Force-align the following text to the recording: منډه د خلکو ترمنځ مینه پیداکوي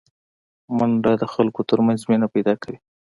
منډه 0.77 1.11
د 1.21 1.23
خلکو 1.33 1.61
ترمنځ 1.69 1.99
مینه 2.09 2.27
پیداکوي 2.33 2.77